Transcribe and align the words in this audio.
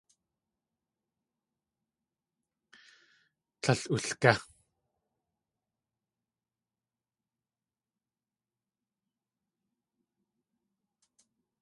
Tlél 3.61 3.81
ulgé. 3.93 4.33